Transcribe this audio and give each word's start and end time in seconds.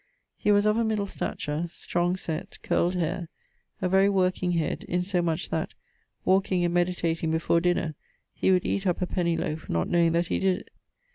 He 0.35 0.51
was 0.51 0.65
of 0.65 0.77
a 0.77 0.83
middle 0.83 1.05
stature; 1.05 1.69
strong 1.71 2.15
sett; 2.15 2.57
curled 2.63 2.95
haire; 2.95 3.29
a 3.83 3.87
very 3.87 4.09
working 4.09 4.53
head, 4.53 4.83
in 4.85 5.03
so 5.03 5.21
much 5.21 5.49
that, 5.49 5.75
walking 6.25 6.65
and 6.65 6.73
meditating 6.73 7.29
before 7.29 7.61
dinner, 7.61 7.93
he 8.33 8.49
would 8.51 8.65
eate 8.65 8.87
up 8.87 9.03
a 9.03 9.05
penny 9.05 9.37
loafe, 9.37 9.69
not 9.69 9.87
knowing 9.87 10.13
that 10.13 10.25
he 10.29 10.39
did 10.39 10.61
it. 10.61 10.69